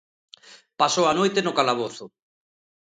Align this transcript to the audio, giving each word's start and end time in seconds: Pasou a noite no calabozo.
Pasou 0.79 1.05
a 1.07 1.17
noite 1.19 1.39
no 1.43 1.55
calabozo. 1.57 2.05